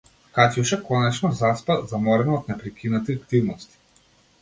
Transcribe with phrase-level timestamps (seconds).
[0.37, 3.83] Катјуша конечно заспа, заморена од непрекинати активности.